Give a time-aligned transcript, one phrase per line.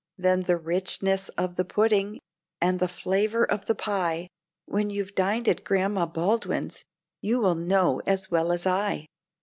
[0.17, 2.19] Then the richness of the pudding,
[2.59, 4.29] and the flavor of the pie,
[4.65, 6.83] When you've dined at Grandma Baldwin's
[7.21, 9.05] you will know as well as I.